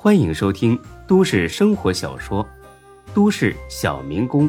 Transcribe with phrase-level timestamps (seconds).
[0.00, 2.44] 欢迎收听都市生活小说
[3.12, 4.48] 《都市小民工》，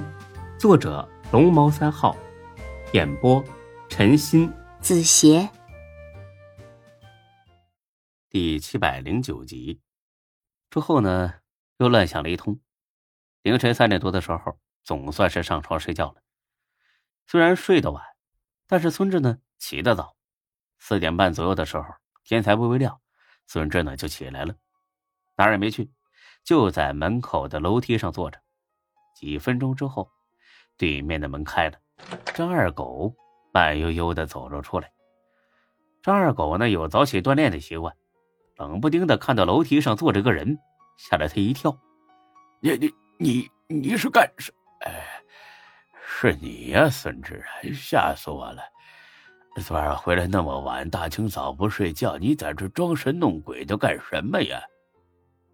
[0.60, 2.16] 作者龙猫三号，
[2.94, 3.44] 演播
[3.90, 5.50] 陈鑫、子邪，
[8.30, 9.82] 第七百零九集。
[10.70, 11.34] 之后呢，
[11.78, 12.60] 又乱想了一通。
[13.42, 16.22] 凌晨三点多的时候，总算是上床睡觉了。
[17.26, 18.04] 虽然睡得晚，
[18.68, 20.16] 但是孙志呢起得早。
[20.78, 21.86] 四点半左右的时候，
[22.24, 23.02] 天才微微亮，
[23.48, 24.54] 孙志呢就起来了。
[25.40, 25.90] 哪儿也没去，
[26.44, 28.38] 就在门口的楼梯上坐着。
[29.16, 30.12] 几分钟之后，
[30.78, 31.78] 对面的门开了，
[32.34, 33.16] 张二狗
[33.54, 34.92] 慢悠悠的走了出来。
[36.04, 37.96] 张二狗呢有早起锻炼的习惯，
[38.58, 40.58] 冷不丁的看到楼梯上坐着个人，
[40.98, 41.74] 吓了他一跳。
[42.60, 44.52] 你你你你是干什？
[44.82, 45.22] 哎，
[46.06, 47.42] 是你呀，孙志，
[47.74, 48.62] 吓死我了！
[49.64, 54.62] 昨晚回来那么晚，大清早不睡觉，你在这装神弄鬼的干什么呀？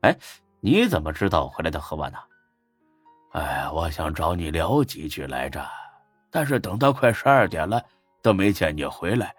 [0.05, 0.15] 哎，
[0.59, 2.19] 你怎么知道我回来的很晚呢？
[3.31, 5.67] 哎，我想找你聊几句来着，
[6.29, 7.83] 但是等到快十二点了
[8.21, 9.35] 都没见你回来，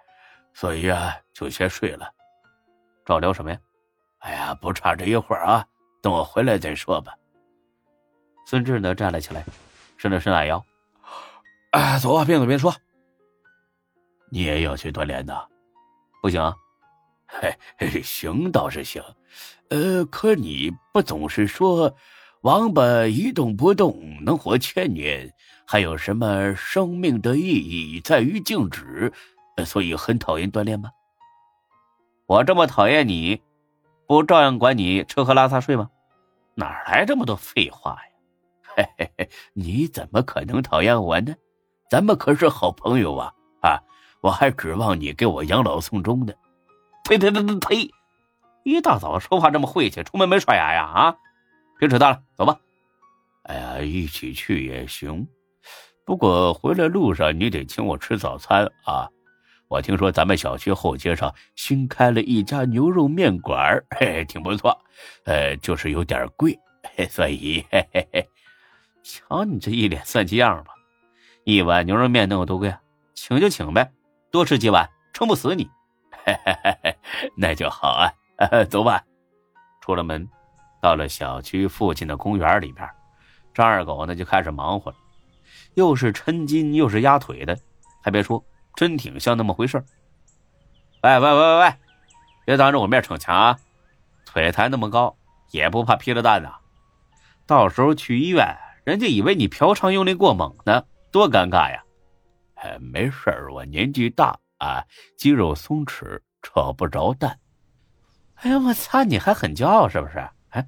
[0.53, 2.13] 所以啊，就先睡了。
[3.05, 3.59] 找聊什么呀？
[4.19, 5.65] 哎呀，不差这一会儿啊，
[6.03, 7.15] 等我回来再说吧。
[8.45, 9.45] 孙志呢，站了起来，
[9.97, 10.61] 伸了伸懒腰。
[11.71, 12.75] 哎，走啊，边走边说。
[14.33, 15.49] 你也要去锻炼的？
[16.21, 16.43] 不行。
[17.29, 19.01] 嘿，行倒是行。
[19.69, 21.95] 呃，可你不总是说，
[22.43, 25.33] 王八一动不动能活千年，
[25.67, 29.13] 还有什么生命的意义在于静止，
[29.65, 30.91] 所以很讨厌锻炼吗？
[32.27, 33.41] 我这么讨厌你，
[34.07, 35.91] 不照样管你吃喝拉撒睡吗？
[36.55, 38.01] 哪来这么多废话呀？
[38.77, 41.35] 嘿嘿嘿，你怎么可能讨厌我呢？
[41.91, 43.33] 咱们可是好朋友啊！
[43.63, 43.79] 啊，
[44.21, 46.33] 我还指望你给我养老送终呢。
[47.05, 47.91] 呸呸呸呸呸！
[48.67, 50.83] 一大早说话这么晦气，出门没刷牙呀？
[50.83, 51.17] 啊，
[51.79, 52.59] 别扯淡了，走吧。
[53.45, 55.25] 哎呀，一起去也行，
[56.05, 59.09] 不过回来路上你得请我吃早餐啊。
[59.69, 64.77] 我听说咱们小区后街上新开了一家牛肉面馆，嘿，挺不错，
[65.27, 66.59] 呃，就是有点贵，
[67.09, 68.29] 所以嘿嘿嘿。
[69.05, 70.73] 瞧你这一脸算计样吧，
[71.45, 72.81] 一碗牛肉面能有多贵啊？
[73.15, 73.93] 请就请呗，
[74.33, 75.71] 多吃几碗，撑不死你。
[76.25, 76.53] 嘿嘿
[76.83, 76.97] 嘿，
[77.37, 78.11] 那就好啊。
[78.69, 79.03] 走吧，
[79.81, 80.29] 出了门，
[80.81, 82.89] 到了小区附近的公园里边，
[83.55, 84.97] 张二狗呢就开始忙活了，
[85.75, 87.57] 又是抻筋又是压腿的，
[88.03, 89.83] 还别说，真挺像那么回事
[91.03, 91.75] 喂喂喂喂喂，
[92.45, 93.59] 别当着我面逞强啊！
[94.25, 95.17] 腿抬那么高，
[95.51, 96.53] 也不怕劈了蛋呐？
[97.47, 101.83] 到时候去医院，人家以为你嫖娼用力过猛呢，多尴尬呀！
[102.57, 104.85] 哎，没事我年纪大啊，
[105.17, 107.39] 肌肉松弛，扯不着蛋。
[108.37, 109.03] 哎呀，我操！
[109.05, 110.19] 你还很骄傲是不是？
[110.51, 110.67] 哎，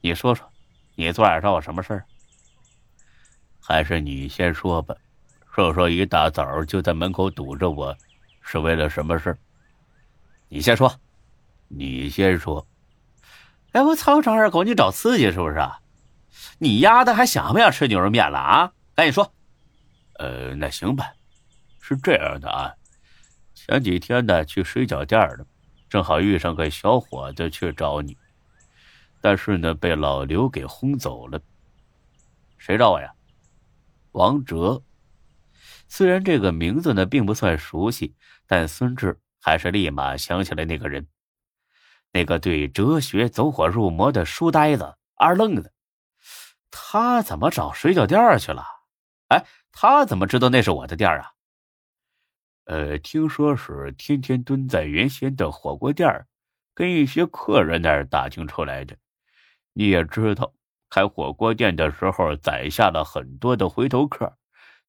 [0.00, 0.50] 你说说，
[0.94, 2.04] 你昨晚找我什么事儿？
[3.60, 4.94] 还是你先说吧，
[5.52, 7.96] 说说一大早就在门口堵着我，
[8.40, 9.38] 是为了什么事儿？
[10.48, 10.92] 你先说，
[11.68, 12.66] 你先说。
[13.72, 14.20] 哎，我操！
[14.20, 15.60] 张二狗，你找刺激是不是？
[16.58, 18.72] 你丫的还想不想吃牛肉面了啊？
[18.94, 19.32] 赶紧说。
[20.14, 21.12] 呃，那行吧，
[21.80, 22.72] 是这样的啊，
[23.54, 25.46] 前几天呢去水饺店了。
[25.88, 28.16] 正好遇上个小伙子去找你，
[29.20, 31.40] 但是呢，被老刘给轰走了。
[32.58, 33.12] 谁找我呀？
[34.12, 34.82] 王哲。
[35.88, 38.14] 虽然这个名字呢并不算熟悉，
[38.46, 41.06] 但孙志还是立马想起来那个人，
[42.12, 45.72] 那个对哲学走火入魔的书呆子二愣子。
[46.70, 48.64] 他怎么找水饺店去了？
[49.28, 51.32] 哎，他怎么知道那是我的店啊？
[52.66, 56.26] 呃，听说是天天蹲在原先的火锅店
[56.74, 58.96] 跟一些客人那儿打听出来的。
[59.72, 60.52] 你也知道，
[60.90, 64.36] 开火锅店的时候攒下了很多的回头客，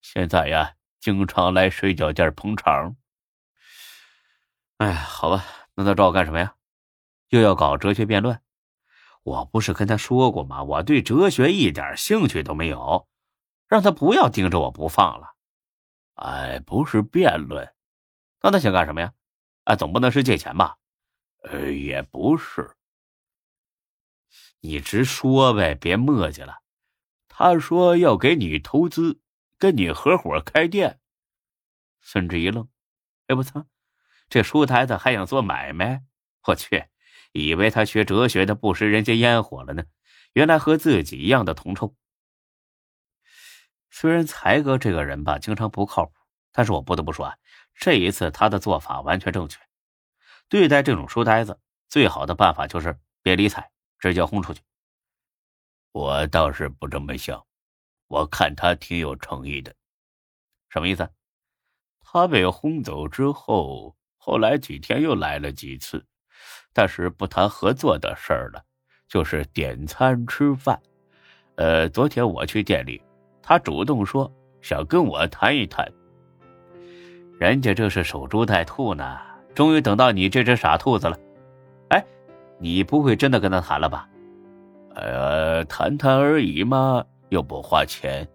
[0.02, 2.96] 现在呀，经常来水饺店捧场。
[4.78, 5.46] 哎，好吧，
[5.76, 6.56] 那他找我干什么呀？
[7.30, 8.40] 又要搞哲学辩论？
[9.22, 10.64] 我不是跟他说过吗？
[10.64, 13.08] 我对哲学一点兴趣都没有，
[13.68, 15.36] 让他不要盯着我不放了。
[16.17, 17.73] 哎，不是辩论，
[18.41, 19.14] 那他想干什么呀？
[19.66, 20.78] 哎，总不能是借钱吧？
[21.43, 22.75] 呃，也不是。
[24.61, 26.64] 你直说呗，别磨叽了。
[27.28, 29.22] 他说要给你投资，
[29.59, 30.99] 跟你合伙开店。
[32.02, 32.67] 孙志一愣，
[33.28, 33.67] 哎，我操，
[34.28, 36.03] 这书呆子还想做买卖？
[36.47, 36.85] 我去，
[37.31, 39.84] 以为他学哲学的不食人间烟火了呢，
[40.34, 41.96] 原来和自己一样的铜臭。
[43.99, 46.11] 虽然才哥这个人吧，经常不靠谱，
[46.52, 47.35] 但是我不得不说啊，
[47.73, 49.59] 这一次他的做法完全正确。
[50.47, 51.59] 对待这种书呆子，
[51.90, 54.61] 最好的办法就是别理睬，直接轰出去。
[55.94, 57.44] 我倒是不这么想，
[58.05, 59.73] 我看他挺有诚意的。
[60.70, 61.09] 什么意思？
[61.99, 66.05] 他被轰走之后，后来几天又来了几次，
[66.72, 68.64] 但是不谈合作的事儿了，
[69.08, 70.79] 就是点餐吃饭。
[71.55, 73.02] 呃，昨天我去店里，
[73.47, 74.29] 他主动说
[74.59, 75.90] 想跟我谈一谈。
[77.40, 79.17] 人家这是守株待兔呢，
[79.55, 81.17] 终于等到你这只傻兔子了。
[81.88, 82.05] 哎，
[82.59, 84.05] 你不会真的跟他谈了吧？
[84.96, 88.28] 呃，谈谈而已嘛，又不花钱。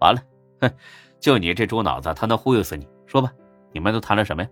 [0.00, 0.20] 完了，
[0.60, 0.70] 哼，
[1.18, 2.86] 就你这猪脑子，他能忽悠死你？
[3.06, 3.32] 说吧，
[3.72, 4.48] 你们都谈了什么呀？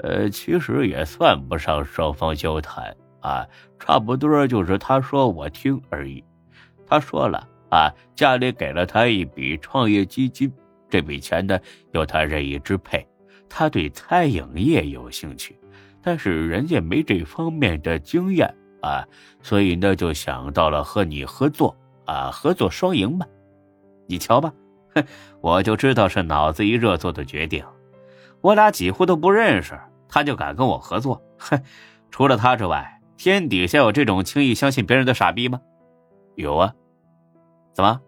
[0.00, 3.46] 呃，其实也算不上双方交谈啊，
[3.78, 6.24] 差不多就是他说我听而已。
[6.88, 10.52] 他说了啊，家里给了他一笔创业基金。
[10.88, 11.58] 这笔钱呢，
[11.92, 13.06] 由他任意支配。
[13.48, 15.58] 他对餐饮业有兴趣，
[16.02, 19.04] 但是人家没这方面的经验啊，
[19.42, 21.76] 所以呢，就想到了和你合作
[22.06, 23.26] 啊，合作双赢吧。
[24.06, 24.52] 你瞧吧，
[24.94, 25.04] 哼，
[25.40, 27.64] 我就知道是脑子一热做的决定。
[28.40, 29.78] 我俩几乎都不认识，
[30.08, 31.22] 他就敢跟我合作？
[31.38, 31.60] 哼，
[32.10, 35.60] 除了他之外，天底下有这种轻易相信别人的傻逼吗？
[36.36, 36.74] 有啊。
[37.72, 38.00] 怎么，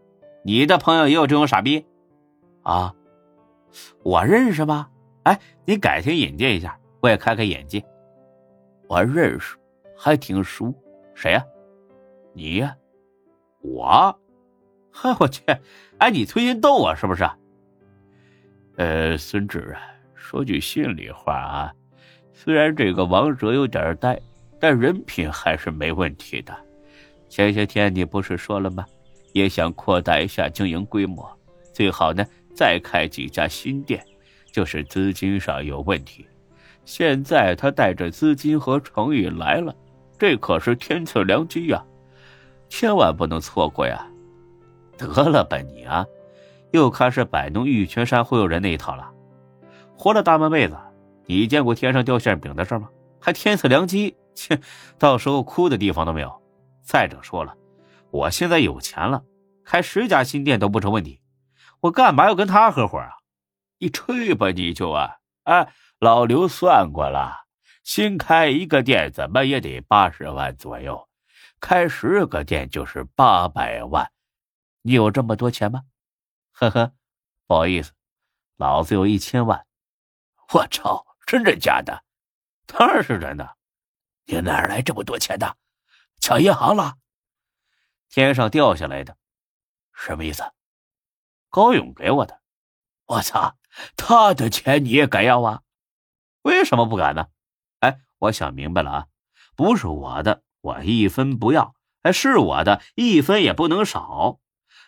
[0.44, 1.85] 你的朋友也有这种傻逼？
[2.62, 2.94] 啊，
[4.03, 4.88] 我认识吗？
[5.25, 7.82] 哎，你改天引荐一下，我也开开眼界。
[8.88, 9.56] 我认识，
[9.97, 10.75] 还挺熟。
[11.14, 11.44] 谁呀？
[12.32, 12.76] 你呀？
[13.61, 14.19] 我？
[14.91, 15.43] 嗨，我去！
[15.99, 17.29] 哎，你存心逗我是不是？
[18.76, 19.81] 呃，孙志啊，
[20.15, 21.73] 说句心里话啊，
[22.32, 24.20] 虽然这个王哲有点呆，
[24.58, 26.55] 但人品还是没问题的。
[27.29, 28.85] 前些天你不是说了吗？
[29.32, 31.29] 也想扩大一下经营规模，
[31.73, 32.25] 最好呢。
[32.55, 34.05] 再开几家新店，
[34.52, 36.26] 就是资金上有问题。
[36.84, 39.75] 现在他带着资金和诚意来了，
[40.19, 41.82] 这可是天赐良机呀，
[42.69, 44.06] 千万不能错过呀！
[44.99, 46.05] 得了吧你啊，
[46.73, 49.11] 又开始摆弄玉泉山忽悠人那一套了。
[49.96, 50.76] 活了大半辈子，
[51.25, 52.90] 你见过天上掉馅饼的事吗？
[53.19, 54.14] 还天赐良机？
[54.34, 54.61] 切，
[54.99, 56.31] 到时候哭的地方都没有。
[56.82, 57.55] 再者说了，
[58.12, 59.25] 我现在有钱了，
[59.64, 61.23] 开十家新店都不成问题。
[61.81, 63.11] 我干嘛要跟他合伙啊？
[63.79, 65.17] 你吹吧，你就啊！
[65.44, 67.47] 哎，老刘算过了，
[67.82, 71.09] 新开一个店怎么也得八十万左右，
[71.59, 74.12] 开十个店就是八百万。
[74.82, 75.82] 你有这么多钱吗？
[76.53, 76.93] 呵呵，
[77.47, 77.93] 不好意思，
[78.58, 79.67] 老子有一千万。
[80.53, 82.05] 我操，真的假的？
[82.67, 83.56] 当然是真的。
[84.26, 85.56] 你哪来这么多钱的？
[86.20, 86.99] 抢银行了？
[88.12, 89.17] 天上掉下来的？
[89.94, 90.44] 什么意思？
[91.49, 92.43] 高勇给我的，
[93.06, 93.56] 我操，
[93.97, 95.62] 他的钱你也敢要啊？
[96.43, 97.29] 为什么不敢呢？
[97.81, 99.06] 哎，我想明白了啊，
[99.56, 101.73] 不是我的，我一分不要；
[102.03, 104.41] 哎，是我的，一分也不能少。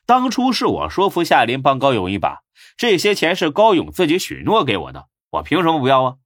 [0.04, 2.42] 当初是我说服夏林帮高勇一把，
[2.76, 6.16] 这些钱是高勇自己许诺给我的，我凭什么不要啊？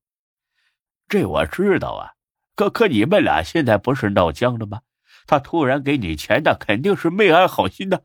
[1.06, 2.14] 这我知道啊，
[2.56, 4.80] 可可你们俩现在不是闹僵了吗？
[5.28, 8.02] 他突然给你钱，那肯定是没安好心的。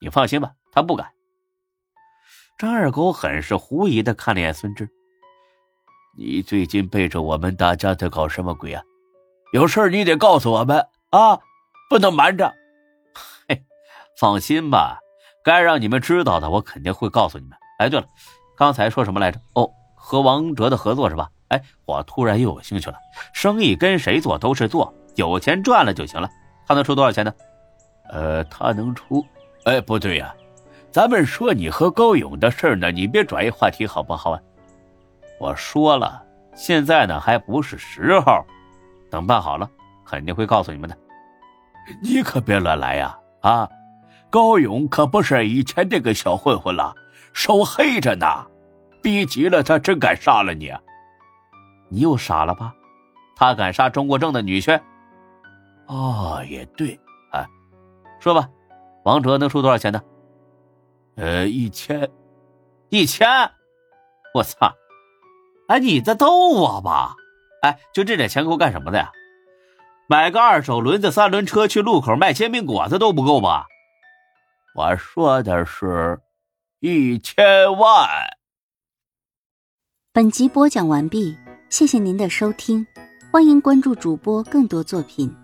[0.00, 1.10] 你放心吧，他不敢。
[2.56, 4.88] 张二狗很是狐疑的看了眼孙志
[6.16, 8.82] ：“你最近背着我们大家在搞什么鬼啊？
[9.52, 11.38] 有事你得告诉我们啊，
[11.90, 12.54] 不能瞒着。
[13.48, 13.64] ”“嘿，
[14.18, 15.00] 放心吧，
[15.44, 18.06] 该让你们知道的，我肯定会告诉你们。”哎，对了，
[18.56, 19.40] 刚才说什么来着？
[19.54, 21.28] 哦，和王哲的合作是吧？
[21.48, 22.96] 哎，我突然又有兴趣了。
[23.34, 26.30] 生意跟谁做都是做，有钱赚了就行了。
[26.66, 27.34] 他能出多少钱呢？
[28.10, 29.24] 呃，他能出……
[29.64, 30.34] 哎，不对呀。
[30.92, 34.40] 咱们说你和高勇的事呢，你别转移话题好不好啊？
[35.38, 36.22] 我说了，
[36.54, 38.44] 现在呢还不是时候，
[39.10, 39.68] 等办好了
[40.06, 40.96] 肯定会告诉你们的。
[42.02, 43.18] 你可别乱来呀！
[43.42, 43.68] 啊，
[44.30, 46.94] 高勇可不是以前那个小混混了，
[47.32, 48.26] 手黑着呢，
[49.02, 50.72] 逼急了他真敢杀了你。
[51.88, 52.74] 你又傻了吧？
[53.36, 54.80] 他敢杀钟国正的女婿？
[55.86, 56.98] 哦，也对。
[57.32, 57.46] 哎，
[58.20, 58.48] 说吧，
[59.04, 60.02] 王哲能出多少钱呢？
[61.16, 62.10] 呃，一千，
[62.90, 63.28] 一千，
[64.34, 64.74] 我操！
[65.68, 67.14] 哎，你在逗我吧？
[67.62, 69.10] 哎，就这点钱够干什么的呀？
[70.08, 73.66] 买个二手轮子三轮车去路口卖煎饼果子都不够吧？
[74.74, 76.20] 我说的是，
[76.80, 78.08] 一千万。
[80.12, 81.36] 本集播讲完毕，
[81.70, 82.86] 谢谢您的收听，
[83.32, 85.34] 欢迎关注主播更多作品。